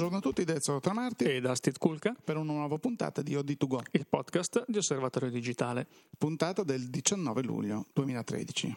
[0.00, 3.34] Buongiorno a tutti da Ezio Tramarti e da Steve Kulka per una nuova puntata di
[3.34, 5.86] OD2Go, il podcast di Osservatorio Digitale.
[6.16, 8.74] Puntata del 19 luglio 2013.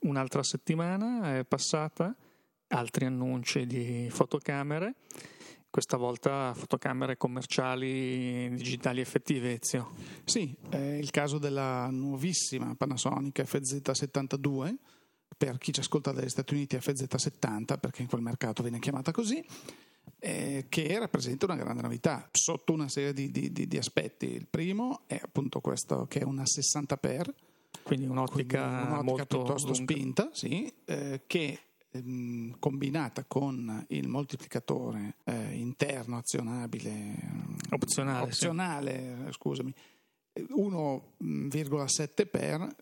[0.00, 2.14] Un'altra settimana è passata,
[2.68, 4.96] altri annunci di fotocamere,
[5.70, 9.92] questa volta fotocamere commerciali digitali effettive, Ezio.
[10.26, 14.74] Sì, è il caso della nuovissima Panasonic FZ72
[15.38, 19.42] per chi ci ascolta dagli Stati Uniti FZ70, perché in quel mercato viene chiamata così,
[20.18, 24.32] eh, che rappresenta una grande novità sotto una serie di, di, di, di, aspetti.
[24.32, 27.28] Il primo è appunto questo che è una 60x,
[27.82, 29.92] quindi un'ottica, quindi un'ottica piuttosto lunga.
[29.92, 37.14] spinta, sì, eh, che ehm, combinata con il moltiplicatore eh, interno azionabile
[37.70, 39.32] opzionale, opzionale sì.
[39.32, 39.74] scusami
[40.40, 42.76] 1,7 per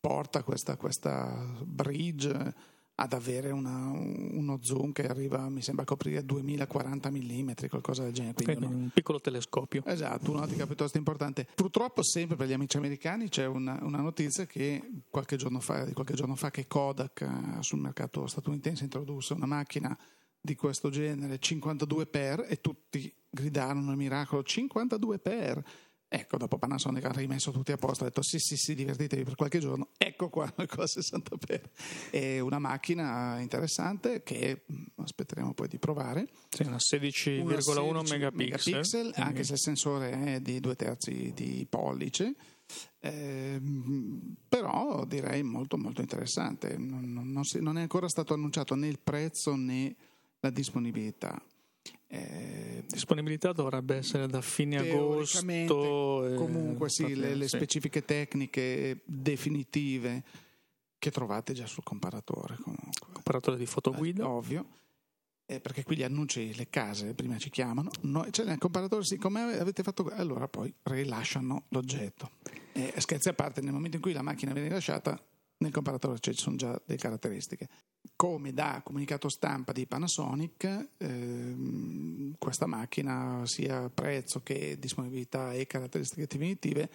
[0.00, 6.24] porta questa, questa bridge ad avere una, uno zoom che arriva, mi sembra, a coprire
[6.24, 8.34] 2040 mm, qualcosa del genere.
[8.34, 9.84] Quindi, Quindi un piccolo telescopio.
[9.86, 11.46] Esatto, un'ottica piuttosto importante.
[11.54, 15.92] Purtroppo, sempre per gli amici americani, c'è una, una notizia che qualche giorno fa, di
[15.92, 19.96] qualche giorno fa che Kodak eh, sul mercato statunitense introdusse una macchina
[20.40, 25.64] di questo genere 52 per e tutti gridarono il miracolo 52 per
[26.10, 29.34] Ecco, dopo Panasonic ha rimesso tutti a posto, ha detto sì sì sì, divertitevi per
[29.34, 31.70] qualche giorno, ecco qua la cosa 60 per.
[32.10, 34.64] È una macchina interessante che
[34.96, 36.26] aspetteremo poi di provare.
[36.48, 42.34] Sì, una 16,1 megapixel, megapixel anche se il sensore è di due terzi di pollice.
[43.00, 43.60] Eh,
[44.48, 48.88] però direi molto molto interessante non, non, non, si, non è ancora stato annunciato né
[48.88, 49.94] il prezzo né
[50.40, 51.40] la disponibilità
[52.08, 55.46] eh, disponibilità dovrebbe essere da fine agosto.
[56.26, 60.22] Eh, comunque sì, le, le, specifiche tecniche definitive
[60.98, 62.56] che trovate già sul comparatore.
[62.56, 62.90] Comunque.
[63.12, 64.24] Comparatore di fotoguida.
[64.24, 64.66] Eh, ovvio.
[65.50, 69.16] Eh, perché qui gli annunci, le case prima ci chiamano, noi, cioè nel comparatore sì,
[69.16, 72.32] come avete fatto, allora poi rilasciano l'oggetto.
[72.72, 75.18] Eh, scherzi a parte, nel momento in cui la macchina viene rilasciata,
[75.58, 77.68] nel comparatore ci sono già delle caratteristiche.
[78.14, 86.26] Come da comunicato stampa di Panasonic, ehm, questa macchina, sia prezzo che disponibilità e caratteristiche
[86.26, 86.90] definitive,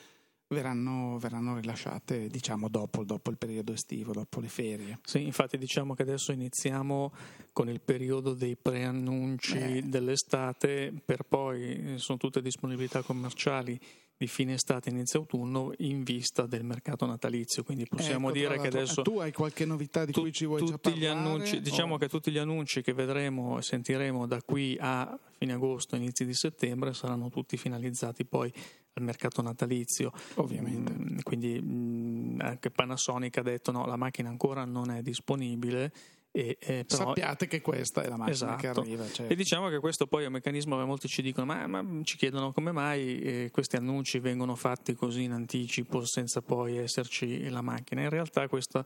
[0.47, 4.99] verranno, verranno rilasciate diciamo, dopo, dopo, il periodo estivo, dopo le ferie.
[5.03, 7.11] Sì, infatti diciamo che adesso iniziamo
[7.51, 9.81] con il periodo dei preannunci eh.
[9.81, 13.79] dell'estate, per poi sono tutte disponibilità commerciali
[14.23, 17.63] di fine estate, inizio autunno in vista del mercato natalizio.
[17.63, 19.01] Quindi possiamo ecco, dire che adesso.
[19.01, 22.31] Tu hai qualche novità di tu, cui ci vuoi tutti gli annunci, Diciamo che tutti
[22.31, 27.29] gli annunci che vedremo e sentiremo da qui a fine agosto, inizi di settembre saranno
[27.29, 28.51] tutti finalizzati poi
[28.93, 30.13] al mercato natalizio.
[30.35, 30.93] Ovviamente.
[30.93, 35.91] Mm, quindi mm, anche Panasonic ha detto no, la macchina ancora non è disponibile
[36.35, 38.55] e, eh, però, Sappiate che questa è la macchina esatto.
[38.55, 39.05] che arriva.
[39.07, 39.31] Certo.
[39.31, 42.17] E diciamo che questo poi è un meccanismo che molti ci dicono: ma, ma ci
[42.17, 47.61] chiedono come mai eh, questi annunci vengono fatti così in anticipo senza poi esserci la
[47.61, 48.01] macchina.
[48.01, 48.83] In realtà, questa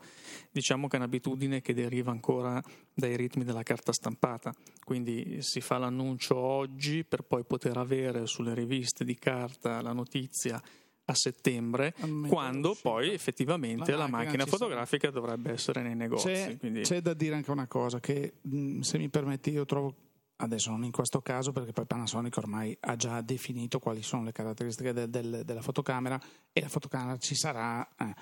[0.52, 2.62] diciamo che è un'abitudine che deriva ancora
[2.94, 4.54] dai ritmi della carta stampata.
[4.84, 10.62] Quindi si fa l'annuncio oggi per poi poter avere sulle riviste di carta la notizia
[11.10, 11.94] a settembre,
[12.28, 15.20] quando poi effettivamente la, la macchina, macchina fotografica sarà.
[15.20, 16.28] dovrebbe essere nei negozi.
[16.28, 16.82] C'è, quindi...
[16.82, 18.34] c'è, da dire anche una cosa che
[18.82, 19.96] se mi permetti io trovo
[20.38, 24.32] adesso non in questo caso perché poi Panasonic ormai ha già definito quali sono le
[24.34, 26.20] caratteristiche del, del, della fotocamera
[26.52, 27.88] e la fotocamera ci sarà.
[27.96, 28.14] Eh.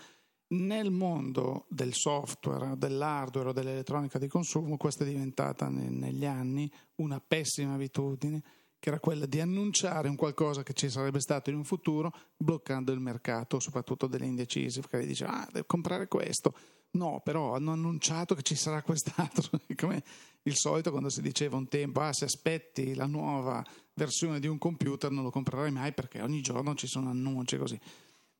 [0.48, 7.20] Nel mondo del software, dell'hardware o dell'elettronica di consumo, questa è diventata negli anni una
[7.20, 8.44] pessima abitudine
[8.86, 12.92] che era quella di annunciare un qualcosa che ci sarebbe stato in un futuro, bloccando
[12.92, 16.54] il mercato, soprattutto delle indecisi, perché dice ah, devo comprare questo.
[16.92, 20.04] No, però hanno annunciato che ci sarà quest'altro, come
[20.44, 24.60] il solito quando si diceva un tempo, ah, se aspetti la nuova versione di un
[24.60, 27.80] computer non lo comprerai mai perché ogni giorno ci sono annunci così.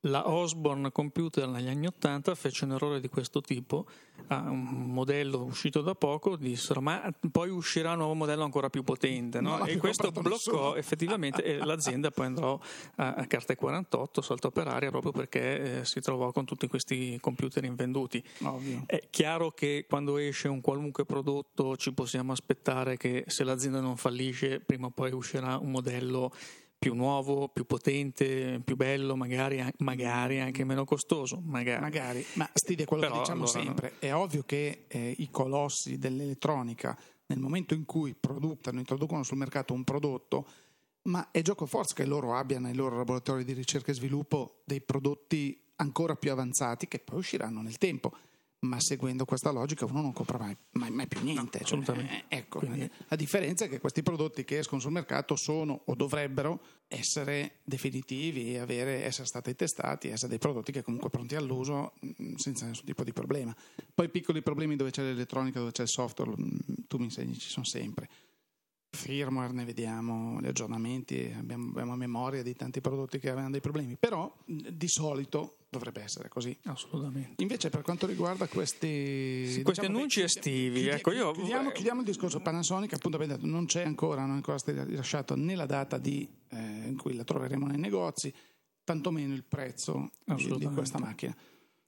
[0.06, 3.86] La Osborne Computer negli anni 80 fece un errore di questo tipo,
[4.28, 8.82] a un modello uscito da poco, dissero ma poi uscirà un nuovo modello ancora più
[8.82, 9.64] potente no?
[9.64, 12.58] e questo bloccò effettivamente e l'azienda poi andò
[12.96, 17.18] a, a carte 48, saltò per aria proprio perché eh, si trovò con tutti questi
[17.20, 18.22] computer invenduti.
[18.42, 18.84] Ovvio.
[18.86, 23.96] È chiaro che quando esce un qualunque prodotto ci possiamo aspettare che se l'azienda non
[23.96, 26.32] fallisce prima o poi uscirà un modello
[26.78, 31.40] più nuovo, più potente, più bello, magari, magari anche meno costoso.
[31.44, 32.24] Magari, magari.
[32.34, 33.92] ma Steve, è quello Però, che diciamo allora, sempre.
[33.98, 36.96] È ovvio che eh, i colossi dell'elettronica,
[37.26, 40.46] nel momento in cui producono, introducono sul mercato un prodotto,
[41.02, 44.80] ma è gioco forza che loro abbiano nei loro laboratori di ricerca e sviluppo dei
[44.80, 48.12] prodotti ancora più avanzati che poi usciranno nel tempo.
[48.66, 51.58] Ma seguendo questa logica uno non compra mai, mai, mai più niente.
[51.58, 52.12] No, assolutamente.
[52.12, 52.90] Cioè, ecco, Quindi...
[53.08, 58.56] la differenza è che questi prodotti che escono sul mercato sono o dovrebbero essere definitivi
[58.56, 63.04] avere, essere stati testati, essere dei prodotti che comunque pronti all'uso mm, senza nessun tipo
[63.04, 63.54] di problema.
[63.94, 67.48] Poi piccoli problemi dove c'è l'elettronica, dove c'è il software, mm, tu mi insegni, ci
[67.48, 68.08] sono sempre
[68.96, 73.96] firmware, ne vediamo gli aggiornamenti, abbiamo, abbiamo memoria di tanti prodotti che avevano dei problemi,
[73.96, 76.56] però di solito dovrebbe essere così.
[76.64, 77.42] Assolutamente.
[77.42, 81.32] Invece per quanto riguarda questi, sì, questi diciamo, annunci estivi, chiudi, ecco io...
[81.32, 85.36] chiudiamo, chiudiamo, il discorso Panasonic, appunto detto, non c'è ancora, non è ancora stato rilasciato
[85.36, 88.32] né la data di, eh, in cui la troveremo nei negozi,
[88.82, 91.36] tantomeno il prezzo di, di questa macchina.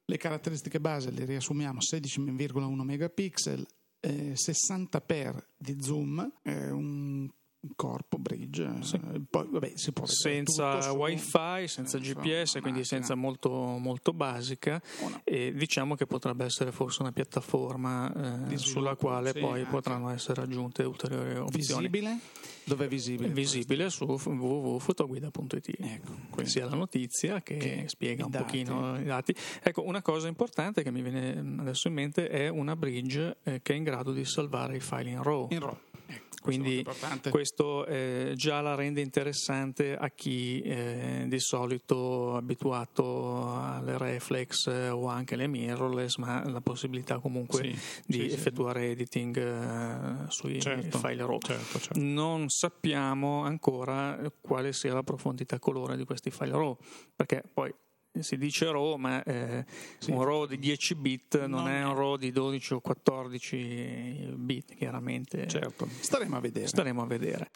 [0.04, 3.66] Le caratteristiche base le riassumiamo 16,1 megapixel,
[4.00, 7.28] eh, 60 x di zoom, eh, un
[7.74, 9.00] corpo bridge, sì.
[9.28, 15.20] poi vabbè si può senza su, wifi, senza GPS, quindi senza molto, molto basica Una.
[15.24, 19.70] e diciamo che potrebbe essere forse una piattaforma eh, sulla quale sì, poi anche.
[19.70, 21.88] potranno essere aggiunte ulteriori opzioni.
[21.88, 22.18] Visibile?
[22.64, 23.28] Dove è visibile?
[23.30, 25.76] Visibile su www.fotoguida.it.
[25.80, 28.44] Ecco, sia la notizia che, che spiega un dati.
[28.44, 29.34] pochino i dati.
[29.62, 33.72] Ecco, una cosa importante che mi viene adesso in mente è una bridge eh, che
[33.72, 35.48] è in grado di salvare i file in RAW.
[35.50, 35.78] In RAW.
[36.40, 36.84] Quindi
[37.30, 44.66] questo eh, già la rende interessante a chi eh, di solito è abituato alle reflex
[44.68, 48.90] eh, o anche alle mirrorless, ma la possibilità comunque sì, di sì, effettuare sì.
[48.90, 51.38] editing eh, sui certo, file RAW.
[51.38, 52.00] Certo, certo.
[52.00, 56.76] Non sappiamo ancora quale sia la profondità colore di questi file RAW,
[57.14, 57.72] perché poi
[58.18, 59.64] si dice RAW, ma eh,
[59.98, 60.10] sì.
[60.10, 64.74] un RAW di 10 bit non, non è un RAW di 12 o 14 bit,
[64.74, 65.46] chiaramente.
[65.46, 66.66] Certo, staremo a vedere.
[66.66, 67.50] Staremo a vedere.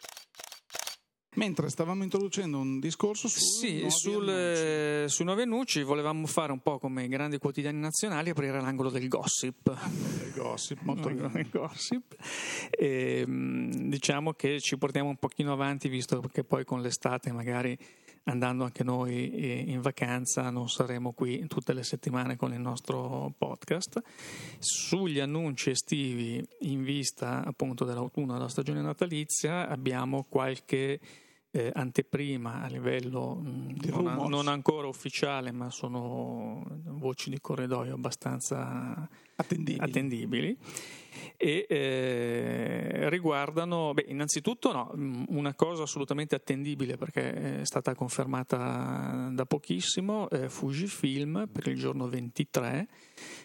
[1.35, 5.13] Mentre stavamo introducendo un discorso su sì, nuovi sul, annunci.
[5.15, 9.07] sui nuovi annunci, volevamo fare un po' come i grandi quotidiani nazionali, aprire l'angolo del
[9.07, 9.75] gossip.
[10.19, 12.15] Del gossip, molto del gossip.
[12.69, 17.75] E, ehm, diciamo che ci portiamo un pochino avanti, visto che poi con l'estate magari
[18.25, 23.33] andando anche noi eh, in vacanza non saremo qui tutte le settimane con il nostro
[23.37, 24.01] podcast.
[24.59, 30.99] Sugli annunci estivi in vista appunto dell'autunno della stagione natalizia abbiamo qualche
[31.55, 39.07] eh, anteprima a livello mh, non, non, ancora ufficiale, ma sono voci di corridoio abbastanza
[39.35, 39.79] attendibili.
[39.79, 40.57] attendibili
[41.37, 49.45] e eh, riguardano, beh, innanzitutto no, una cosa assolutamente attendibile perché è stata confermata da
[49.45, 52.87] pochissimo, eh, Fujifilm per il giorno 23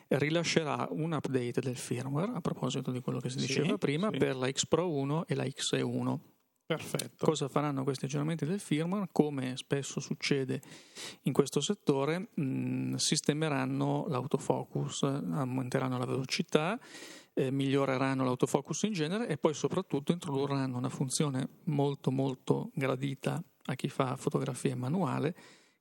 [0.08, 4.16] rilascerà un update del firmware, a proposito di quello che si diceva sì, prima, sì.
[4.16, 6.18] per la X Pro 1 e la XE1
[6.68, 7.24] Perfetto.
[7.24, 9.08] Cosa faranno questi aggiornamenti del firmware?
[9.10, 10.60] Come spesso succede
[11.22, 16.78] in questo settore, mh, mm, sistemeranno l'autofocus, aumenteranno la velocità,
[17.32, 23.74] eh, miglioreranno l'autofocus in genere e poi soprattutto introdurranno una funzione molto molto gradita a
[23.74, 25.34] chi fa fotografia manuale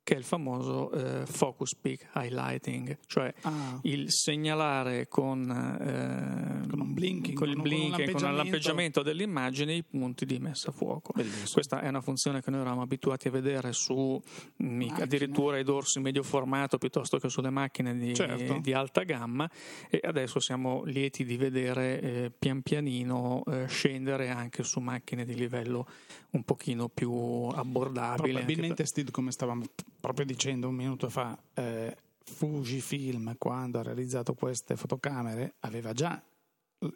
[0.08, 3.78] che è il famoso eh, focus peak highlighting, cioè ah.
[3.82, 9.84] il segnalare con, eh, con un blinking, con, il blinking, con, con lampeggiamento dell'immagine i
[9.84, 11.12] punti di messa a fuoco.
[11.14, 11.50] Bellissimo.
[11.52, 14.18] Questa è una funzione che noi eravamo abituati a vedere su
[14.56, 15.02] Macchine.
[15.02, 18.60] addirittura i dorsi medio formato piuttosto che sulle macchine di, certo.
[18.62, 19.46] di alta gamma
[19.90, 25.34] e adesso siamo lieti di vedere eh, pian pianino eh, scendere anche su macchine di
[25.34, 25.86] livello
[26.30, 28.32] un pochino più abbordabile.
[28.32, 28.86] Probabilmente, per...
[28.86, 29.64] Steve, come stavamo
[30.00, 36.22] proprio dicendo un minuto fa, eh, Fujifilm quando ha realizzato queste fotocamere aveva già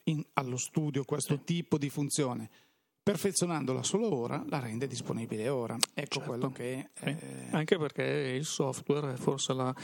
[0.04, 1.44] in, allo studio questo sì.
[1.44, 2.50] tipo di funzione
[3.02, 6.28] perfezionandola solo ora la rende disponibile ora ecco certo.
[6.28, 7.16] quello che eh...
[7.50, 9.74] anche perché il software è forse la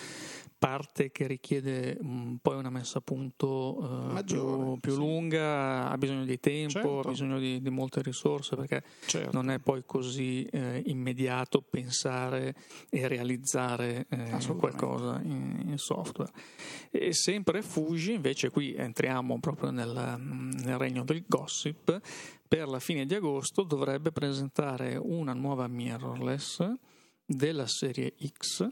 [0.59, 4.99] parte che richiede um, poi una messa a punto uh, più, più sì.
[4.99, 7.01] lunga, ha bisogno di tempo, certo.
[7.01, 9.31] ha bisogno di, di, molte risorse perché certo.
[9.33, 12.57] non è poi così eh, immediato pensare
[12.91, 16.33] e realizzare eh, qualcosa in, in, software.
[16.91, 22.01] E sempre Fuji, invece qui entriamo proprio nel, nel regno del gossip,
[22.49, 26.67] per la fine di agosto dovrebbe presentare una nuova mirrorless
[27.31, 28.67] della serie X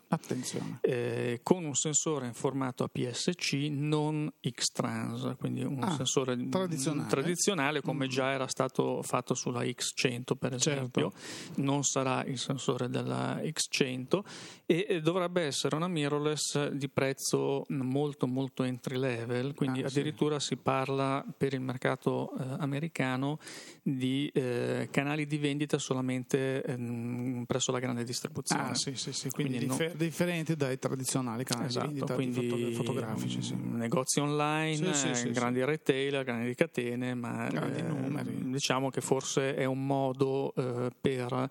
[0.80, 7.08] eh, con un sensore in formato APS-C non X-Trans, quindi un ah, sensore tradizionale.
[7.10, 8.08] tradizionale come mm.
[8.08, 11.60] già era stato fatto sulla X100 per esempio, certo.
[11.60, 14.20] non sarà il sensore della X100
[14.64, 20.46] e dovrebbe essere una mirrorless di prezzo molto molto entry level, quindi ah, addirittura sì.
[20.46, 23.38] si parla per il mercato eh, americano
[23.82, 28.70] di eh, canali di vendita solamente ehm, presso la grande distribuzione risoluzione.
[28.70, 29.30] Ah, sì, sì, sì.
[29.30, 29.98] quindi, quindi differ- no...
[29.98, 33.42] differenti dai tradizionali canali esatto, di quindi foto- fotografici.
[33.42, 33.56] Sì.
[33.56, 39.84] Negozi online, sì, sì, grandi retailer, grandi catene, ma eh, diciamo che forse è un
[39.84, 41.48] modo eh, per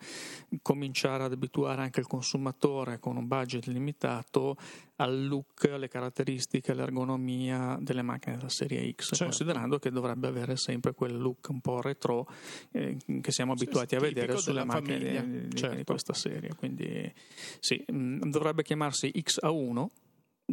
[0.61, 4.55] cominciare ad abituare anche il consumatore con un budget limitato
[4.97, 9.23] al look, alle caratteristiche, all'ergonomia delle macchine della serie X, certo.
[9.25, 12.27] considerando che dovrebbe avere sempre quel look un po' retro
[12.71, 15.75] eh, che siamo abituati sì, a vedere sulle macchine di, di, certo.
[15.75, 16.53] di, questa serie.
[16.55, 17.11] Quindi
[17.59, 19.85] sì, mh, mm, dovrebbe chiamarsi XA1.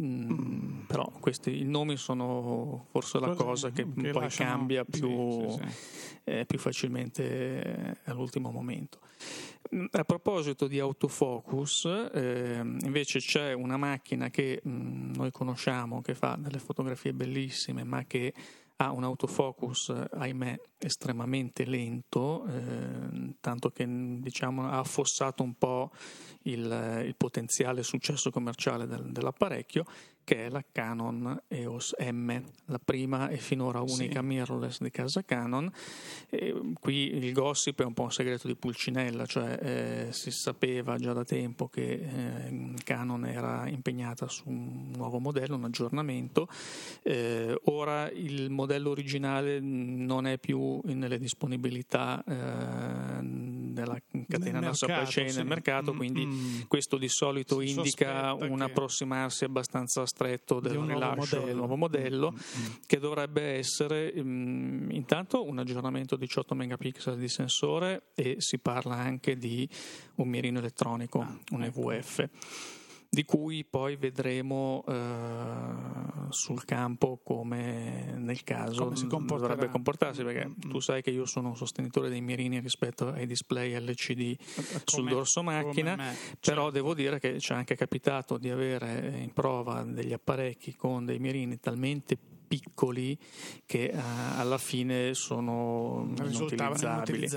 [0.01, 0.79] Mm, mm.
[0.87, 5.57] Però questi i nomi sono forse la cosa che, che poi lasciano, cambia più, sì,
[5.57, 8.99] sì, eh, più facilmente all'ultimo momento.
[9.91, 16.35] A proposito di autofocus, eh, invece c'è una macchina che mh, noi conosciamo che fa
[16.37, 18.33] delle fotografie bellissime, ma che
[18.77, 25.91] ha un autofocus, ahimè, estremamente lento, eh, tanto che diciamo, ha affossato un po'
[26.43, 29.85] il, il potenziale successo commerciale del, dell'apparecchio,
[30.23, 34.25] che è la Canon EOS M, la prima e finora unica sì.
[34.25, 35.69] mirrorless di casa Canon.
[36.29, 40.97] E qui il gossip è un po' un segreto di Pulcinella, cioè eh, si sapeva
[40.97, 46.47] già da tempo che eh, Canon era impegnata su un nuovo modello, un aggiornamento.
[47.01, 55.03] Eh, ora il modello originale non è più nelle disponibilità eh, della catena nel supply
[55.05, 55.37] chain sì.
[55.37, 56.61] nel mercato, mm, quindi mm.
[56.67, 62.35] questo di solito indica un approssimarsi abbastanza stretto del di rilascio del nuovo modello, mm,
[62.35, 62.73] mm, mm.
[62.85, 69.37] che dovrebbe essere um, intanto un aggiornamento 18 megapixel di sensore e si parla anche
[69.37, 69.67] di
[70.15, 71.91] un mirino elettronico, ah, un ecco.
[71.91, 72.29] EVF
[73.13, 80.71] di cui poi vedremo eh, sul campo come nel caso come dovrebbe comportarsi perché mm-hmm.
[80.71, 84.81] tu sai che io sono un sostenitore dei mirini rispetto ai display LCD eh, come,
[84.85, 86.69] sul dorso macchina però certo.
[86.71, 91.19] devo dire che ci è anche capitato di avere in prova degli apparecchi con dei
[91.19, 92.32] mirini talmente piccoli
[93.65, 93.99] che uh,
[94.39, 97.27] alla fine sono inutilizzabili.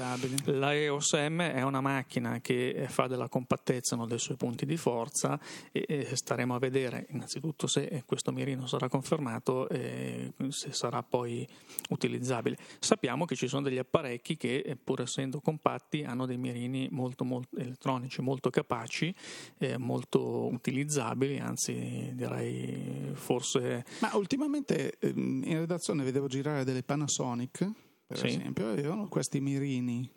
[0.45, 4.77] La EOS M è una macchina che fa della compattezza uno dei suoi punti di
[4.77, 5.39] forza
[5.73, 11.47] e, e staremo a vedere innanzitutto se questo mirino sarà confermato e se sarà poi
[11.91, 12.57] utilizzabile.
[12.79, 17.57] Sappiamo che ci sono degli apparecchi che pur essendo compatti hanno dei mirini molto, molto
[17.57, 19.15] elettronici molto capaci,
[19.59, 23.85] eh, molto utilizzabili, anzi direi forse...
[24.01, 27.71] Ma ultimamente in redazione vedevo girare delle Panasonic,
[28.07, 28.27] per sì.
[28.27, 30.11] esempio, avevano questi mirini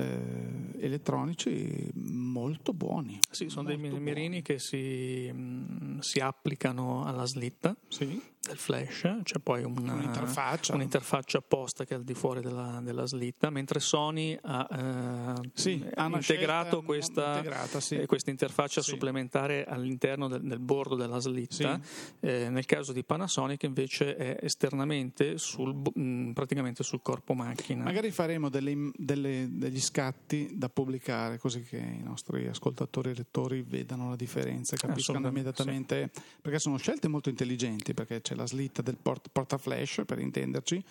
[0.00, 3.18] eh, elettronici molto buoni.
[3.30, 4.42] Sì, sono dei mirini buoni.
[4.42, 7.76] che si, mh, si, applicano alla slitta.
[7.88, 10.74] Sì del flash, c'è poi una, un'interfaccia.
[10.74, 15.84] un'interfaccia apposta che è al di fuori della, della slitta, mentre Sony ha eh, sì,
[15.94, 17.42] integrato questa,
[17.80, 17.96] sì.
[17.96, 21.78] eh, questa, interfaccia supplementare all'interno del, del bordo della slitta.
[22.20, 27.84] Eh, nel caso di Panasonic invece è esternamente sul, mh, praticamente sul corpo macchina.
[27.84, 33.62] Magari faremo delle, delle, degli scatti da pubblicare così che i nostri ascoltatori e lettori
[33.62, 38.96] vedano la differenza, capiscano immediatamente, perché sono scelte molto intelligenti, perché c'è la slitta del
[38.96, 40.82] port, portaflash per intenderci,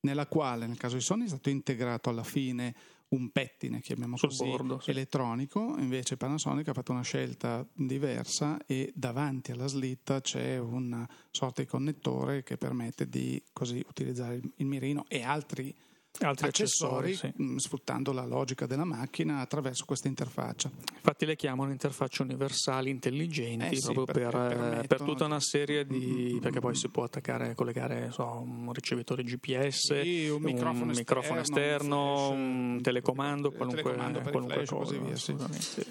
[0.00, 2.74] nella quale nel caso di Sony è stato integrato alla fine
[3.08, 4.90] un pettine, chiamiamo Sul così, bordo, sì.
[4.90, 11.62] elettronico, invece Panasonic ha fatto una scelta diversa e davanti alla slitta c'è una sorta
[11.62, 15.74] di connettore che permette di così utilizzare il mirino e altri
[16.20, 17.42] altri accessori, accessori sì.
[17.42, 20.70] Mm, sfruttando la logica della macchina attraverso questa interfaccia.
[20.94, 25.98] Infatti le chiamano interfacce universali intelligenti eh sì, proprio per, per, tutta una serie di...
[25.98, 26.38] Mm-hmm.
[26.38, 31.40] perché poi si può attaccare, collegare so, un ricevitore GPS, sì, un, microfono, un microfono
[31.40, 34.96] esterno, un, un telecomando, qualunque, telecomando qualunque flash, cosa.
[34.98, 35.16] Via,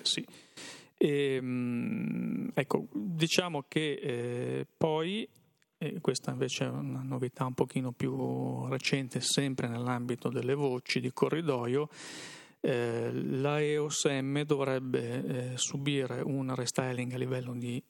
[0.03, 0.25] sì.
[0.97, 5.27] E, ehm, ecco, diciamo che eh, poi
[5.83, 11.11] e questa invece è una novità un pochino più recente, sempre nell'ambito delle voci di
[11.11, 11.89] corridoio,
[12.61, 17.83] eh, la EOS M dovrebbe eh, subire un restyling a livello di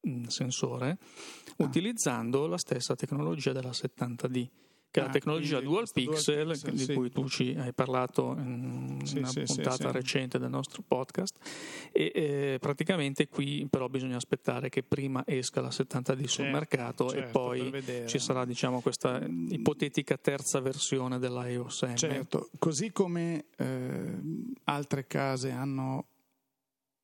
[0.00, 1.64] mh, mm, sensore ah.
[1.64, 4.48] utilizzando la stessa tecnologia della 70D
[4.98, 6.94] che è la ah, tecnologia dual pixel, dual pixel, di sì.
[6.94, 11.38] cui tu ci hai parlato in sì, una sì, puntata recente del nostro podcast.
[11.92, 17.08] E eh, praticamente qui però bisogna aspettare che prima esca la 70D sul certo, mercato
[17.10, 19.52] certo, e poi ci sarà diciamo, questa mm.
[19.52, 21.94] ipotetica terza versione della EOS M.
[21.94, 24.18] Certo, così come eh,
[24.64, 26.06] altre case hanno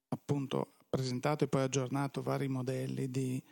[0.08, 3.42] appunto presentato e poi aggiornato vari modelli di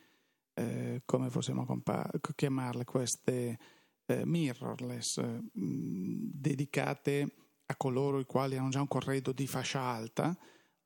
[0.55, 3.59] eh, come possiamo compa- chiamarle queste
[4.07, 7.35] eh, mirrorless mh, mm, dedicate
[7.67, 10.37] a coloro i quali hanno già un corredo di fascia alta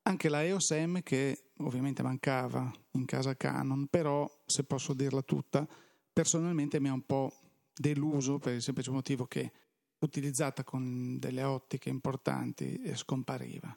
[0.06, 5.66] anche la EOS M che ovviamente mancava in casa Canon, però se posso dirla tutta,
[6.12, 7.32] personalmente mi ha un po'
[7.74, 9.52] deluso per il semplice motivo che
[9.98, 13.76] utilizzata con delle ottiche importanti scompariva.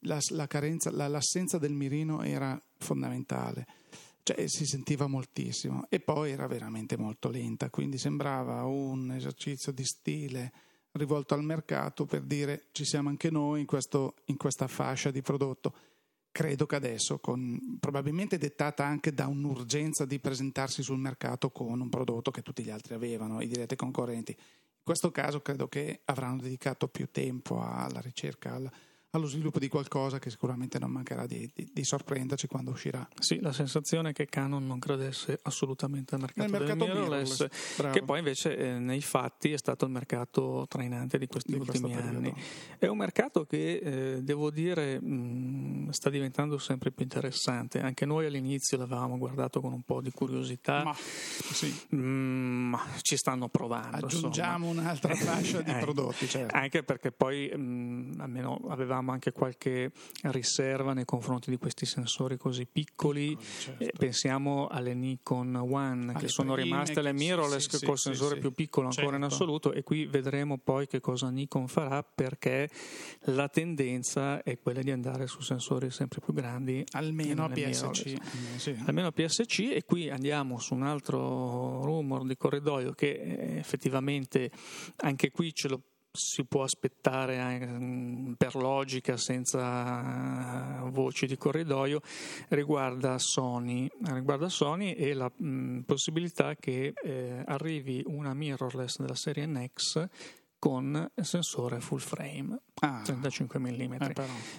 [0.00, 3.66] La, la carenza, la, l'assenza del mirino era fondamentale,
[4.26, 9.84] cioè si sentiva moltissimo e poi era veramente molto lenta, quindi sembrava un esercizio di
[9.84, 10.52] stile
[10.90, 15.22] rivolto al mercato per dire ci siamo anche noi in, questo, in questa fascia di
[15.22, 15.72] prodotto.
[16.32, 21.88] Credo che adesso, con, probabilmente dettata anche da un'urgenza di presentarsi sul mercato con un
[21.88, 26.40] prodotto che tutti gli altri avevano, i diretti concorrenti, in questo caso credo che avranno
[26.42, 28.68] dedicato più tempo alla ricerca, al,
[29.16, 33.06] allo sviluppo di qualcosa che sicuramente non mancherà di, di, di, sorprenderci quando uscirà.
[33.18, 37.40] Sì, la sensazione è che Canon non credesse assolutamente al mercato, Nel mercato del mirrorless,
[37.40, 41.58] mirrorless che poi invece eh, nei fatti è stato il mercato trainante di questi di
[41.58, 42.34] ultimi anni.
[42.78, 47.80] È un mercato che, eh, devo dire, mh, sta diventando sempre più interessante.
[47.80, 51.96] Anche noi all'inizio l'avevamo guardato con un po' di curiosità, ma, sì.
[51.96, 54.06] mh, ci stanno provando.
[54.06, 54.82] Aggiungiamo insomma.
[54.82, 56.54] un'altra fascia di eh, prodotti, certo.
[56.54, 59.92] Anche perché poi mh, almeno avevamo avevamo anche qualche
[60.24, 63.36] riserva nei confronti di questi sensori così piccoli.
[63.38, 63.82] certo.
[63.82, 68.08] eh, pensiamo alle Nikon One, alle che sono rimaste le mirrorless sì, sì, col sì,
[68.08, 69.24] sensore più piccolo ancora certo.
[69.24, 72.68] in assoluto, e qui vedremo poi che cosa Nikon farà perché
[73.26, 76.84] la tendenza è quella di andare su sensori sempre più grandi.
[76.92, 78.14] Almeno a PSC.
[78.86, 84.50] Almeno a PSC, e qui andiamo su un altro rumor di corridoio che eh, effettivamente
[84.96, 85.80] anche qui ce lo
[86.16, 92.00] si può aspettare eh, per logica senza voci di corridoio
[92.48, 99.46] riguarda Sony, riguarda Sony e la mh, possibilità che eh, arrivi una mirrorless della serie
[99.46, 100.08] NEX
[100.58, 103.92] con sensore full frame ah, 35 mm.
[103.92, 104.12] Eh,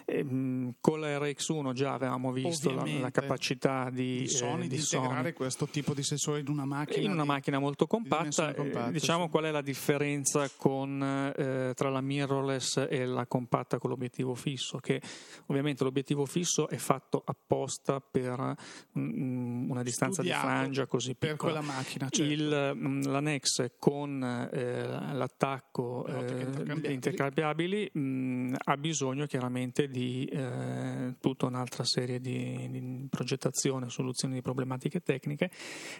[0.06, 4.68] e, mh, con la RX1 già avevamo visto la, la, capacità di, di Sony eh,
[4.68, 5.34] di, di integrare Sony.
[5.34, 7.06] questo tipo di sensore in una macchina.
[7.06, 8.54] In una di, macchina molto compatta.
[8.54, 9.30] compatta diciamo sì.
[9.30, 14.80] qual è la differenza con, eh, tra la mirrorless e la compatta con l'obiettivo fisso?
[14.80, 15.02] Che
[15.48, 18.56] ovviamente l'obiettivo fisso è fatto apposta per
[18.94, 21.30] mh, una distanza Studiato di frangia così piccola.
[21.30, 22.32] Per quella macchina, certo.
[22.32, 31.16] Il, mh, la Nex con eh, l'attacco eh, intercambiabili mh, ha bisogno chiaramente di eh,
[31.20, 35.50] tutta un'altra serie di, di progettazione, soluzioni di problematiche tecniche,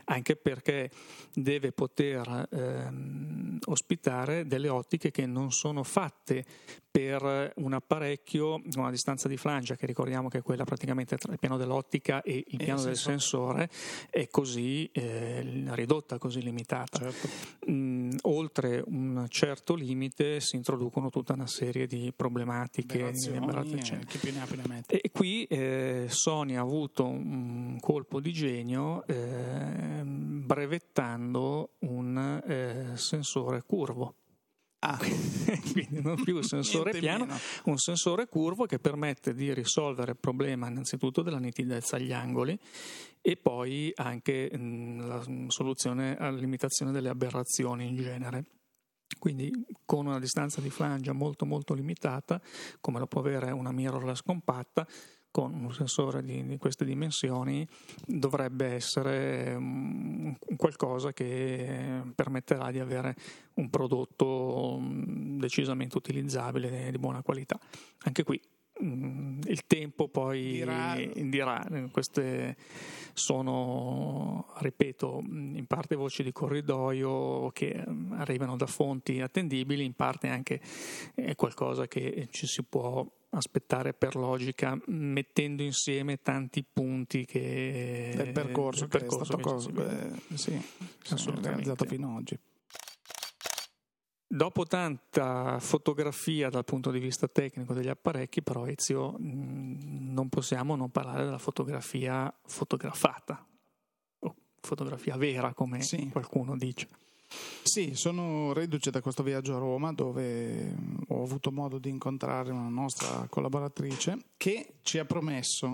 [0.06, 0.90] anche perché
[1.34, 6.46] deve poter ehm, ospitare delle ottiche che non sono fatte
[6.90, 11.32] per un apparecchio con una distanza di flangia, che ricordiamo che è quella praticamente tra
[11.32, 13.70] il piano dell'ottica e il piano del sensore,
[14.10, 16.98] è così eh, ridotta, così limitata.
[17.12, 17.28] Certo.
[17.70, 17.87] Mm,
[18.24, 23.00] oltre un certo limite si introducono tutta una serie di problematiche.
[24.98, 32.92] e, e qui eh, Sony ha avuto un colpo di genio eh, brevettando un eh,
[32.96, 34.16] sensore curvo.
[34.80, 34.98] Ah.
[35.72, 37.40] quindi non più un sensore piano, meno.
[37.66, 42.58] un sensore curvo che permette di risolvere il problema innanzitutto della nitidezza agli angoli
[43.28, 48.46] e poi anche mh, la soluzione alla limitazione delle aberrazioni in genere.
[49.20, 49.52] Quindi
[49.84, 52.40] con una distanza di flangia molto molto limitata,
[52.80, 54.88] come lo può avere una mirrorless compatta,
[55.30, 57.68] con un sensore di, di, queste dimensioni
[58.06, 63.14] dovrebbe essere um, qualcosa che permetterà di avere
[63.56, 67.60] un prodotto um, decisamente utilizzabile e di buona qualità.
[68.06, 68.42] Anche qui
[68.80, 70.96] il tempo poi dirà.
[71.14, 71.68] dirà.
[71.92, 72.56] Queste
[73.14, 80.62] sono, ripeto, in parte voci di corridoio che arrivano da fonti attendibili, in parte anche
[81.16, 88.32] eh, qualcosa che ci si può aspettare per logica, mettendo insieme tanti punti che del
[88.32, 90.62] percorso, del percorso che è stato cosa, beh, sì,
[91.42, 92.40] realizzato fino ad oggi.
[94.30, 100.90] Dopo tanta fotografia dal punto di vista tecnico degli apparecchi, però Ezio, non possiamo non
[100.90, 103.46] parlare della fotografia fotografata,
[104.20, 106.10] o fotografia vera, come sì.
[106.10, 106.90] qualcuno dice.
[107.64, 110.76] Sì, sono reduce da questo viaggio a Roma dove
[111.08, 115.74] ho avuto modo di incontrare una nostra collaboratrice che ci ha promesso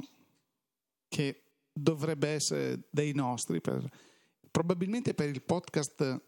[1.08, 3.88] che dovrebbe essere dei nostri, per,
[4.50, 6.22] probabilmente per il podcast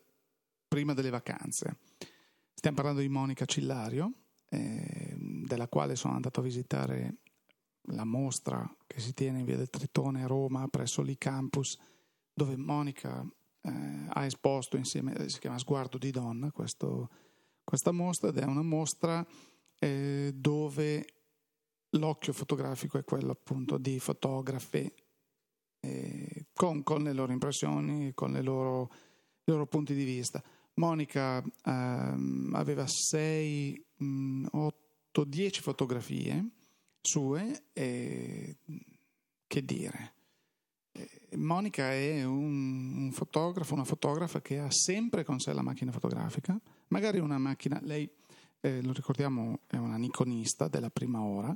[0.68, 1.78] prima delle vacanze.
[2.65, 4.12] Stiamo parlando di Monica Cillario,
[4.49, 5.13] eh,
[5.45, 7.17] della quale sono andato a visitare
[7.89, 11.78] la mostra che si tiene in via del Tritone a Roma presso l'I-Campus,
[12.34, 13.23] dove Monica
[13.62, 17.12] eh, ha esposto insieme, si chiama Sguardo di Donna, questo,
[17.63, 19.23] questa mostra ed è una mostra
[19.78, 21.06] eh, dove
[21.91, 24.91] l'occhio fotografico è quello appunto di fotografi
[25.82, 28.91] eh, con, con, le loro impressioni, con le loro,
[29.43, 30.43] i loro punti di vista.
[30.76, 33.86] Monica ehm, aveva 6,
[34.52, 36.50] 8, 10 fotografie
[37.02, 38.58] sue e
[39.48, 40.14] che dire.
[40.92, 45.92] Eh, Monica è un, un, fotografo, una fotografa che ha sempre con sé la macchina
[45.92, 48.10] fotografica, magari una macchina, lei
[48.66, 51.56] eh, lo ricordiamo è una Nikonista della prima ora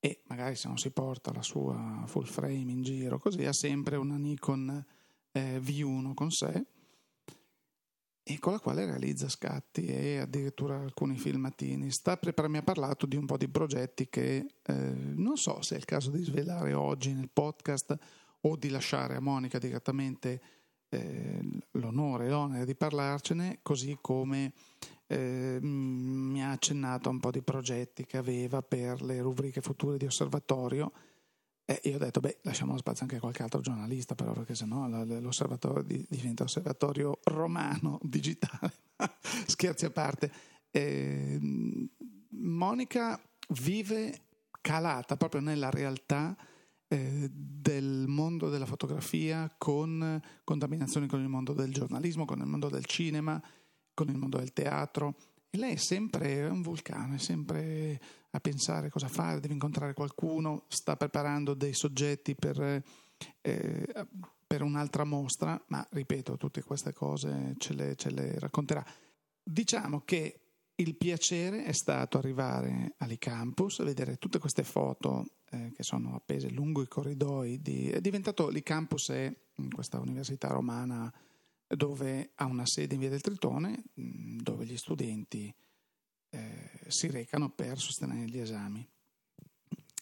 [0.00, 3.96] e magari se non si porta la sua full frame in giro così ha sempre
[3.96, 4.84] una Nikon
[5.30, 6.66] eh, V1 con sé
[8.26, 11.90] e con la quale realizza scatti e addirittura alcuni filmatini.
[11.90, 15.74] Sta prepar- mi ha parlato di un po' di progetti che eh, non so se
[15.74, 17.96] è il caso di svelare oggi nel podcast
[18.40, 20.40] o di lasciare a Monica direttamente
[20.88, 21.40] eh,
[21.72, 24.52] l'onore e l'onere di parlarcene, così come
[25.06, 29.98] eh, mi ha accennato a un po' di progetti che aveva per le rubriche future
[29.98, 30.92] di osservatorio.
[31.66, 34.86] E io ho detto, beh, lasciamo spazio anche a qualche altro giornalista, però, perché sennò
[34.86, 38.72] l'osservatorio diventa osservatorio romano, digitale.
[39.46, 40.30] Scherzi a parte.
[40.70, 41.38] Eh,
[42.30, 43.18] Monica
[43.50, 44.24] vive
[44.60, 46.36] calata proprio nella realtà
[46.88, 52.68] eh, del mondo della fotografia con contaminazioni con il mondo del giornalismo, con il mondo
[52.68, 53.42] del cinema,
[53.94, 55.16] con il mondo del teatro.
[55.54, 60.64] E lei è sempre un vulcano, è sempre a pensare cosa fare, deve incontrare qualcuno,
[60.66, 62.82] sta preparando dei soggetti per,
[63.40, 64.06] eh,
[64.48, 68.84] per un'altra mostra, ma ripeto, tutte queste cose ce le, ce le racconterà.
[69.44, 70.40] Diciamo che
[70.74, 76.82] il piacere è stato arrivare all'Icampus, vedere tutte queste foto eh, che sono appese lungo
[76.82, 77.62] i corridoi.
[77.62, 79.32] Di, è diventato l'Icampus è
[79.72, 81.14] questa università romana
[81.76, 85.54] dove ha una sede in via del Tritone, mm, dove gli studenti
[86.30, 88.88] eh, si recano per sostenere gli esami.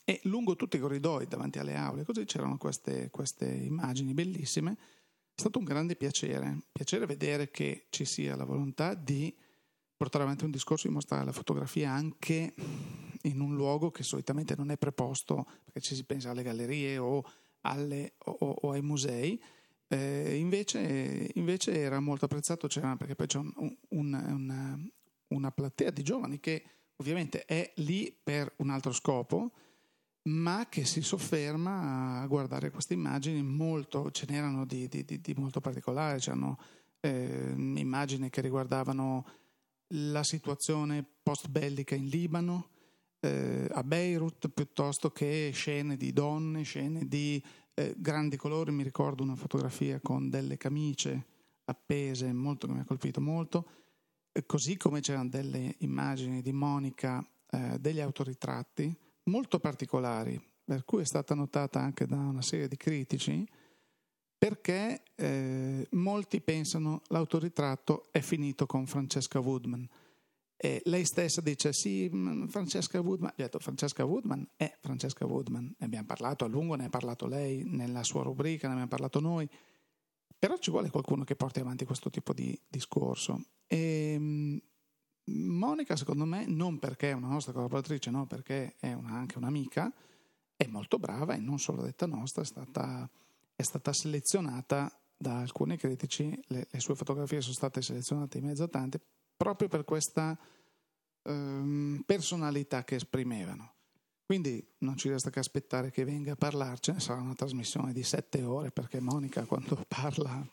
[0.05, 4.73] E lungo tutti i corridoi, davanti alle aule, così c'erano queste, queste immagini bellissime.
[5.35, 9.35] È stato un grande piacere, piacere vedere che ci sia la volontà di
[9.97, 12.55] portare avanti un discorso di mostrare la fotografia anche
[13.23, 17.23] in un luogo che solitamente non è preposto, perché ci si pensa alle gallerie o,
[17.61, 19.41] alle, o, o ai musei,
[19.93, 24.81] eh, invece, invece, era molto apprezzato, perché poi c'è un, un, una,
[25.29, 26.65] una platea di giovani che
[26.97, 29.53] ovviamente è lì per un altro scopo,
[30.31, 35.35] ma che si sofferma a guardare queste immagini molto, ce n'erano di, di, di, di
[35.35, 36.59] molto particolari, c'erano
[37.01, 39.27] eh, immagini che riguardavano
[39.89, 42.71] la situazione post-bellica in Libano,
[43.21, 47.43] eh, a Beirut, piuttosto che scene di donne, scene di
[47.75, 48.71] eh, grandi colori.
[48.73, 51.27] Mi ricordo una fotografia con delle camicie
[51.65, 53.69] appese, molto che mi ha colpito molto,
[54.33, 61.03] eh, così come c'erano delle immagini di Monica, eh, degli autoritratti molto particolari, per cui
[61.03, 63.47] è stata notata anche da una serie di critici
[64.43, 69.89] perché eh, molti pensano l'autoritratto è finito con Francesca Woodman.
[70.65, 75.75] E lei stessa dice sì, mm, Francesca Woodman, ho detto Francesca Woodman è Francesca Woodman,
[75.77, 79.19] ne abbiamo parlato a lungo, ne ha parlato lei nella sua rubrica, ne abbiamo parlato
[79.19, 79.51] noi,
[80.39, 83.43] però ci vuole qualcuno che porti avanti questo tipo di discorso.
[83.67, 84.57] E, mm,
[85.25, 89.93] Monica, secondo me, non perché è una nostra collaboratrice, no, perché è una, anche un'amica,
[90.55, 93.11] è molto brava e non solo detta nostra, è stata
[93.57, 98.63] è stata selezionata da alcuni critici, le, le sue fotografie sono state selezionate in mezzo
[98.63, 99.01] a tante
[99.43, 100.39] proprio per questa
[101.25, 103.75] ehm, personalità che esprimevano.
[104.25, 108.45] Quindi non ci resta che aspettare che venga a parlarcene, sarà una trasmissione di sette
[108.45, 110.47] ore perché Monica quando parla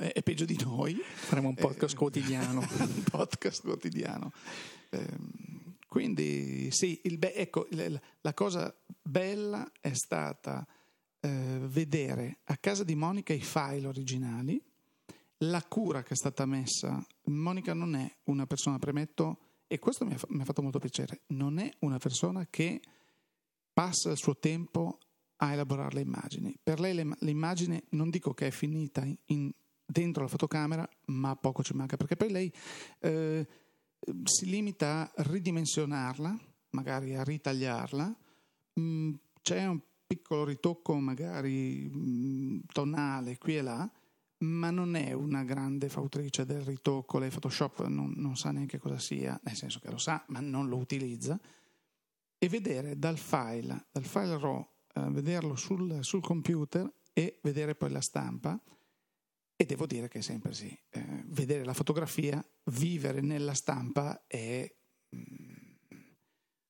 [0.00, 1.00] è, è, peggio di noi.
[1.02, 2.60] Faremo un podcast eh, quotidiano.
[2.78, 4.32] un podcast quotidiano.
[4.90, 5.16] Eh,
[5.86, 7.66] quindi sì, be- ecco,
[8.20, 10.66] la cosa bella è stata
[11.20, 14.62] eh, vedere a casa di Monica i file originali,
[15.38, 17.04] la cura che è stata messa.
[17.24, 21.22] Monica non è una persona, premetto, e questo mi ha, mi ha fatto molto piacere,
[21.28, 22.80] non è una persona che
[23.72, 24.98] passa il suo tempo
[25.36, 26.58] a elaborare le immagini.
[26.60, 29.52] Per lei le, l'immagine non dico che è finita in,
[29.84, 32.52] dentro la fotocamera, ma poco ci manca, perché poi lei
[33.00, 33.46] eh,
[34.24, 36.38] si limita a ridimensionarla,
[36.70, 38.16] magari a ritagliarla.
[38.80, 43.90] Mm, c'è un piccolo ritocco magari mm, tonale qui e là,
[44.38, 48.98] ma non è una grande fautrice del ritocco, lei Photoshop non, non, sa neanche cosa
[48.98, 51.38] sia, nel senso che lo sa, ma non lo utilizza,
[52.38, 57.90] e vedere dal file, dal file RAW, eh, vederlo sul, sul, computer e vedere poi
[57.90, 58.60] la stampa,
[59.56, 64.72] e devo dire che è sempre sì, eh, vedere la fotografia, vivere nella stampa è,
[65.16, 65.66] mm,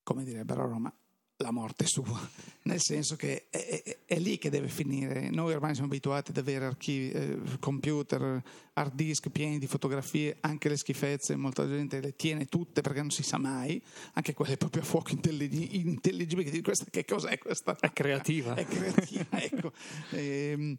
[0.02, 0.98] come direbbero a Roma,
[1.38, 2.18] la morte sua,
[2.64, 5.30] nel senso che è, è, è, lì che deve finire.
[5.30, 10.68] Noi ormai siamo abituati ad avere archivi, eh, computer, hard disk pieni di fotografie, anche
[10.68, 13.80] le schifezze, molta gente le tiene tutte perché non si sa mai,
[14.14, 17.76] anche quelle proprio a fuoco intelligibili, questa, che cos'è questa?
[17.78, 18.54] È creativa.
[18.54, 19.72] È creativa, ecco.
[20.10, 20.76] E,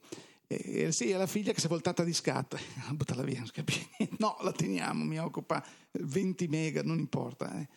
[0.47, 2.57] e, eh, sì, è la figlia che si è voltata di scatto,
[2.91, 7.59] buttala via, non capisce No, la teniamo, mi occupa 20 mega, non importa.
[7.59, 7.67] Eh.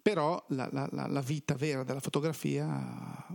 [0.00, 3.26] Però la, la, la, vita vera della fotografia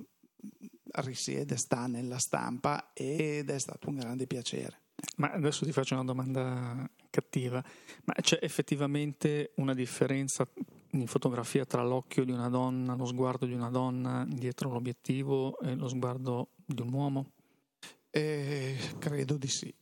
[0.95, 4.81] risiede, sta nella stampa ed è stato un grande piacere.
[5.17, 7.63] Ma adesso ti faccio una domanda cattiva,
[8.05, 10.47] ma c'è effettivamente una differenza
[10.91, 15.75] in fotografia tra l'occhio di una donna, lo sguardo di una donna dietro l'obiettivo e
[15.75, 17.31] lo sguardo di un uomo?
[18.09, 19.73] Eh, credo di sì.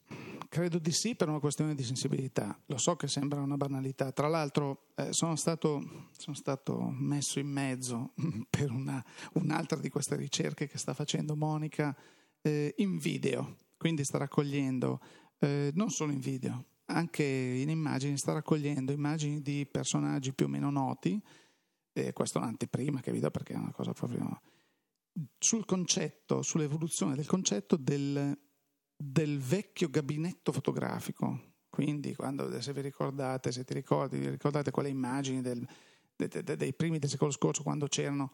[0.55, 2.57] Credo di sì per una questione di sensibilità.
[2.67, 4.13] Lo so che sembra una banalità.
[4.13, 8.13] Tra l'altro eh, sono, stato, sono, stato, messo in mezzo
[8.49, 11.93] per una, un'altra di queste ricerche che sta facendo Monica
[12.41, 13.57] eh, in video.
[13.75, 15.01] Quindi sta raccogliendo,
[15.39, 20.47] eh, non solo in video, anche in immagini, sta raccogliendo immagini di personaggi più o
[20.47, 21.21] meno noti.
[22.13, 24.39] questo è un'anteprima che vi do perché è una cosa proprio
[25.37, 28.37] sul concetto, sull'evoluzione del concetto del,
[28.95, 31.53] del vecchio gabinetto fotografico.
[31.69, 35.67] Quindi, quando, se vi ricordate, se ti ricordi, vi ricordate quelle immagini del,
[36.15, 38.31] de, de, de, dei primi del secolo scorso, quando c'erano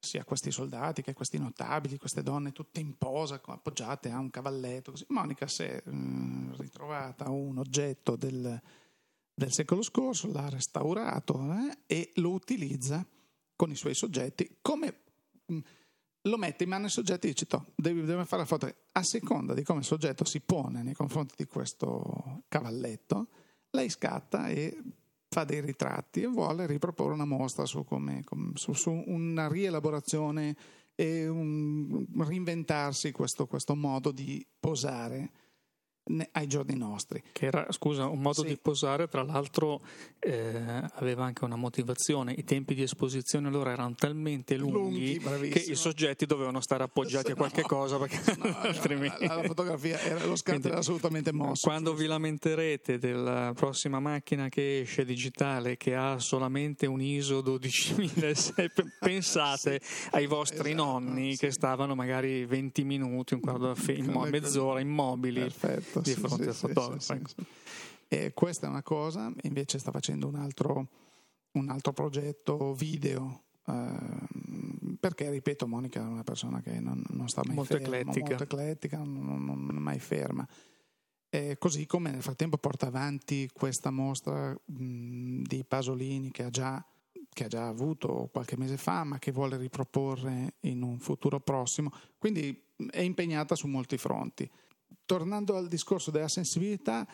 [0.00, 4.92] sia questi soldati che questi notabili, queste donne tutte in posa, appoggiate a un cavalletto.
[4.92, 5.04] Così.
[5.08, 8.60] Monica si è mh, ritrovata un oggetto del,
[9.34, 13.04] del, secolo scorso, l'ha restaurato eh, e lo utilizza
[13.56, 15.00] con i suoi soggetti come
[15.46, 15.58] mh,
[16.22, 18.74] lo mette in mano ai soggetti e dice: devi, devi fare la foto.
[18.92, 23.28] A seconda di come il soggetto si pone nei confronti di questo cavalletto,
[23.70, 24.76] lei scatta e
[25.28, 30.56] fa dei ritratti e vuole riproporre una mostra su, come, su, su una rielaborazione
[30.94, 35.30] e un, reinventarsi questo, questo modo di posare
[36.32, 37.22] ai giorni nostri.
[37.32, 38.48] Che era, scusa, un modo sì.
[38.48, 39.82] di posare, tra l'altro
[40.18, 42.32] eh, aveva anche una motivazione.
[42.32, 47.28] I tempi di esposizione allora erano talmente lunghi, lunghi che i soggetti dovevano stare appoggiati
[47.28, 49.26] no, a qualche cosa perché no, altrimenti...
[49.26, 51.68] La, la, fotografia, era, lo scatto Quindi, era assolutamente mosso.
[51.68, 58.32] Quando vi lamenterete della prossima macchina che esce digitale che ha solamente un ISO 12000,
[59.00, 61.38] pensate sì, ai vostri esatto, nonni sì.
[61.38, 65.40] che stavano magari 20 minuti, un quarto d'ora, mezz'ora immobili.
[65.40, 66.98] Perfetto di fronte sì, al fotografo.
[66.98, 67.46] Sì,
[68.08, 70.88] e questa è una cosa, invece sta facendo un altro,
[71.52, 73.44] un altro progetto video.
[73.66, 78.28] Eh, perché ripeto, Monica è una persona che non, non sta mai molto ferma, eclettica.
[78.28, 80.48] molto eclettica, non, non, non è mai ferma.
[81.28, 86.82] E così come nel frattempo porta avanti questa mostra mh, di Pasolini che ha, già,
[87.30, 91.92] che ha già avuto qualche mese fa, ma che vuole riproporre in un futuro prossimo.
[92.16, 92.58] Quindi
[92.90, 94.50] è impegnata su molti fronti
[95.08, 97.08] tornando al discorso della sensibilità,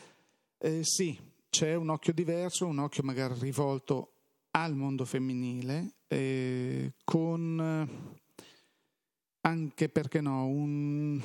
[0.58, 1.16] eh, sì,
[1.48, 4.14] c'è un occhio diverso, un occhio magari rivolto
[4.50, 8.42] al mondo femminile, eh, con eh,
[9.42, 11.22] anche perché no, un,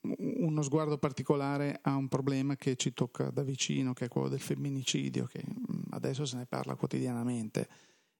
[0.00, 4.40] uno sguardo particolare a un problema che ci tocca da vicino, che è quello del
[4.40, 7.68] femminicidio, che mm, adesso se ne parla quotidianamente.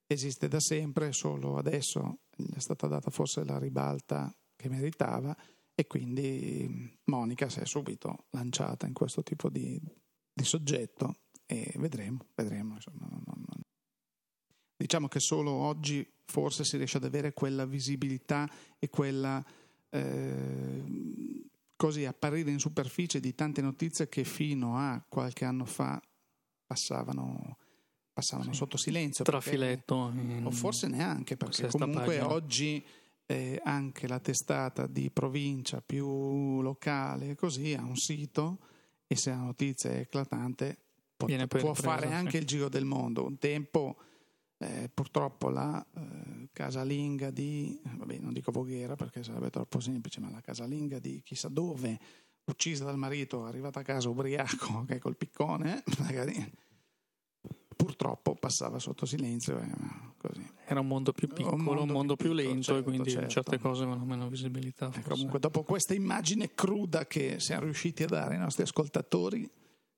[0.06, 5.34] Esiste da sempre, solo adesso gli è stata data forse la ribalta che meritava
[5.82, 9.80] e quindi Monica si è subito lanciata in questo tipo di,
[10.32, 12.74] di soggetto e vedremo, vedremo.
[12.74, 13.62] Insomma, non, non, non.
[14.76, 19.44] Diciamo che solo oggi forse si riesce ad avere quella visibilità e quella
[19.90, 20.84] eh,
[21.74, 26.00] così apparire in superficie di tante notizie che fino a qualche anno fa
[26.64, 27.58] passavano,
[28.12, 28.58] passavano sì.
[28.58, 29.24] sotto silenzio.
[29.24, 30.12] Trafiletto.
[30.14, 32.32] Perché, o forse neanche, perché comunque pagina.
[32.32, 32.86] oggi
[33.26, 38.58] eh, anche la testata di provincia più locale così ha un sito
[39.06, 40.78] e se la notizia è eclatante
[41.16, 42.12] può, può fare sì.
[42.12, 43.24] anche il giro del mondo.
[43.24, 43.96] Un tempo
[44.58, 50.30] eh, purtroppo la eh, casalinga di, vabbè non dico Voghera perché sarebbe troppo semplice, ma
[50.30, 51.98] la casalinga di chissà dove,
[52.44, 56.52] uccisa dal marito, arrivata a casa ubriaco, che col piccone, magari
[57.76, 59.58] purtroppo passava sotto silenzio.
[59.58, 60.11] Eh.
[60.72, 63.10] Era un mondo più piccolo, un mondo, un mondo più, più, lento certo, e quindi
[63.10, 63.28] certo.
[63.28, 64.90] certe cose avevano meno visibilità.
[64.94, 69.48] E comunque dopo questa immagine cruda che siamo riusciti a dare ai nostri ascoltatori,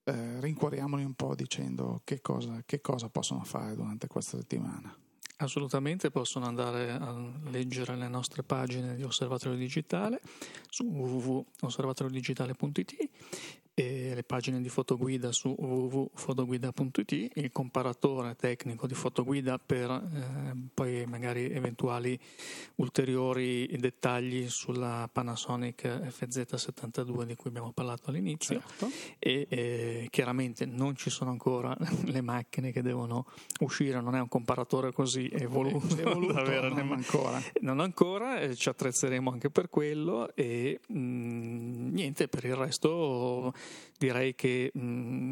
[0.04, 4.94] eh, rincuoriamoli un po' dicendo che cosa, che cosa possono fare durante questa settimana.
[5.38, 7.14] Assolutamente possono andare a
[7.50, 10.20] leggere le nostre pagine di Osservatorio Digitale
[10.68, 13.08] su www.osservatoriodigitale.it
[13.74, 21.04] e le pagine di fotoguida su www.fotoguida.it, il comparatore tecnico di fotoguida per eh, poi
[21.06, 22.18] magari eventuali
[22.76, 28.88] ulteriori dettagli sulla Panasonic FZ72 di cui abbiamo parlato all'inizio Certo.
[29.18, 33.26] e eh, chiaramente non ci sono ancora le macchine che devono
[33.60, 37.42] uscire, non è un comparatore così evoluto, Evoluto, da avere non ancora.
[37.62, 43.52] non ancora, eh, ci attrezzeremo anche per quello e mh, niente, per il resto
[43.96, 44.80] direi che mh,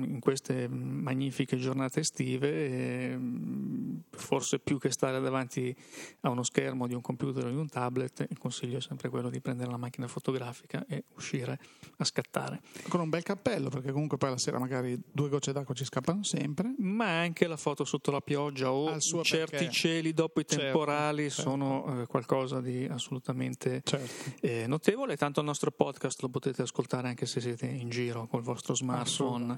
[0.05, 5.75] in queste magnifiche giornate estive mh, forse più che stare davanti
[6.21, 9.31] a uno schermo di un computer o di un tablet, il consiglio è sempre quello
[9.31, 11.59] di prendere la macchina fotografica e uscire
[11.99, 12.61] a scattare.
[12.88, 16.23] Con un bel cappello, perché comunque poi la sera magari due gocce d'acqua ci scappano
[16.23, 16.75] sempre.
[16.79, 19.71] Ma anche la foto sotto la pioggia o certi perché.
[19.71, 21.51] cieli dopo i Certo, temporali certo.
[21.51, 24.31] sono eh, qualcosa di assolutamente Certo.
[24.40, 25.16] eh, notevole.
[25.16, 29.57] Tanto il nostro podcast lo potete ascoltare anche se siete in giro col vostro smartphone.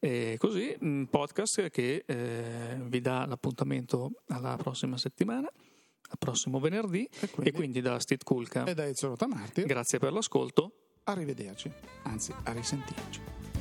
[0.00, 7.08] E così, un podcast che eh, vi dà l'appuntamento alla prossima settimana, al prossimo venerdì.
[7.20, 10.72] E quindi, E quindi da Steve Kulka, e da Ezio Rotamartir, grazie per l'ascolto.
[11.04, 11.70] arrivederci,
[12.04, 13.51] anzi a risentirci.